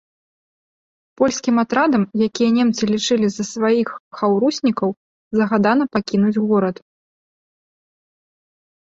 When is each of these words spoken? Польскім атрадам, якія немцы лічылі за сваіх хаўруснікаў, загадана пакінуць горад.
Польскім 1.19 1.55
атрадам, 1.63 2.03
якія 2.27 2.49
немцы 2.55 2.83
лічылі 2.93 3.27
за 3.33 3.43
сваіх 3.53 3.87
хаўруснікаў, 4.21 4.89
загадана 5.41 5.83
пакінуць 5.97 6.41
горад. 6.47 6.75